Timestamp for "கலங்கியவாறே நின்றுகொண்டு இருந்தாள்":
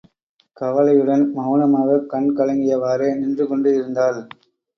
2.35-4.19